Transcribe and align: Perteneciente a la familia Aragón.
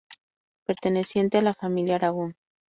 Perteneciente 0.65 1.37
a 1.37 1.41
la 1.43 1.53
familia 1.53 1.93
Aragón. 1.97 2.35